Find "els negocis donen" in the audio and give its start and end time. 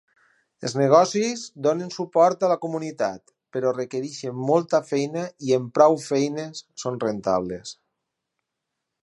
0.67-1.91